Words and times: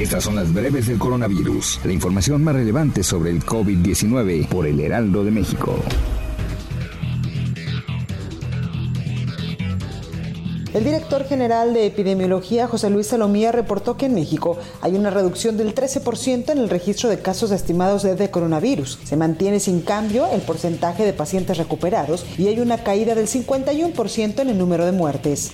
Estas 0.00 0.24
son 0.24 0.34
las 0.34 0.50
breves 0.50 0.86
del 0.86 0.98
coronavirus, 0.98 1.80
la 1.84 1.92
información 1.92 2.42
más 2.42 2.54
relevante 2.54 3.02
sobre 3.02 3.32
el 3.32 3.44
COVID-19 3.44 4.48
por 4.48 4.66
el 4.66 4.80
Heraldo 4.80 5.22
de 5.24 5.30
México. 5.30 5.76
El 10.72 10.84
director 10.84 11.24
general 11.24 11.74
de 11.74 11.84
epidemiología, 11.84 12.66
José 12.66 12.88
Luis 12.88 13.08
Salomía, 13.08 13.52
reportó 13.52 13.98
que 13.98 14.06
en 14.06 14.14
México 14.14 14.56
hay 14.80 14.94
una 14.94 15.10
reducción 15.10 15.58
del 15.58 15.74
13% 15.74 16.50
en 16.50 16.58
el 16.58 16.70
registro 16.70 17.10
de 17.10 17.20
casos 17.20 17.50
estimados 17.50 18.02
de 18.02 18.30
coronavirus. 18.30 19.00
Se 19.04 19.18
mantiene 19.18 19.60
sin 19.60 19.82
cambio 19.82 20.28
el 20.32 20.40
porcentaje 20.40 21.04
de 21.04 21.12
pacientes 21.12 21.58
recuperados 21.58 22.24
y 22.38 22.46
hay 22.46 22.58
una 22.60 22.82
caída 22.82 23.14
del 23.14 23.26
51% 23.26 24.40
en 24.40 24.48
el 24.48 24.56
número 24.56 24.86
de 24.86 24.92
muertes. 24.92 25.52